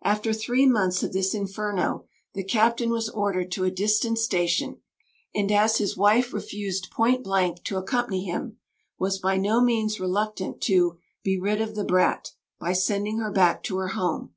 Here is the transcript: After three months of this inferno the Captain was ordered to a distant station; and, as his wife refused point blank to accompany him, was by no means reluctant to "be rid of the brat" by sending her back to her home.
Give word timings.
After 0.00 0.32
three 0.32 0.64
months 0.64 1.02
of 1.02 1.12
this 1.12 1.34
inferno 1.34 2.06
the 2.32 2.42
Captain 2.42 2.88
was 2.88 3.10
ordered 3.10 3.52
to 3.52 3.64
a 3.64 3.70
distant 3.70 4.16
station; 4.16 4.80
and, 5.34 5.52
as 5.52 5.76
his 5.76 5.94
wife 5.94 6.32
refused 6.32 6.90
point 6.90 7.22
blank 7.22 7.62
to 7.64 7.76
accompany 7.76 8.24
him, 8.24 8.56
was 8.98 9.18
by 9.18 9.36
no 9.36 9.60
means 9.60 10.00
reluctant 10.00 10.62
to 10.62 10.96
"be 11.22 11.38
rid 11.38 11.60
of 11.60 11.74
the 11.74 11.84
brat" 11.84 12.30
by 12.58 12.72
sending 12.72 13.18
her 13.18 13.30
back 13.30 13.62
to 13.64 13.76
her 13.76 13.88
home. 13.88 14.32